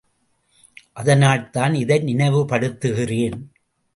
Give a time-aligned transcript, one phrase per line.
[0.93, 3.37] அதனால்தான் இதை நினைவு படுத்துகிறேன்.